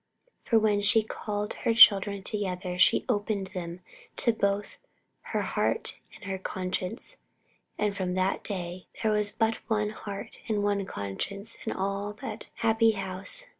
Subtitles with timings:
[0.45, 3.81] For when she called her children together she opened to them
[4.39, 4.77] both
[5.29, 7.17] her heart and her conscience;
[7.77, 12.47] and from that day there was but one heart and one conscience in all that
[12.55, 13.45] happy house.